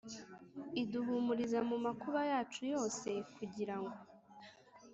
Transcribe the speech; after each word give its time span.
iduhumuriza 0.81 1.59
mu 1.69 1.77
makuba 1.85 2.19
yacu 2.31 2.61
yose 2.73 3.09
kugira 3.35 3.75
ngo 3.81 3.95